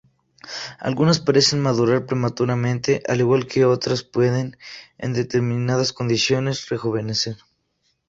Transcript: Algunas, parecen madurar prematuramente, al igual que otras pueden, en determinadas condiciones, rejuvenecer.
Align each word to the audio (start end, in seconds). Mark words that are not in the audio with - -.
Algunas, 0.79 1.19
parecen 1.19 1.61
madurar 1.61 2.07
prematuramente, 2.07 3.03
al 3.07 3.19
igual 3.19 3.45
que 3.45 3.65
otras 3.65 4.01
pueden, 4.03 4.57
en 4.97 5.13
determinadas 5.13 5.93
condiciones, 5.93 6.69
rejuvenecer. 6.69 7.37